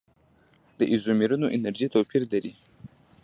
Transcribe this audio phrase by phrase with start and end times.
[0.77, 2.53] د ایزومرونو انرژي توپیر لري.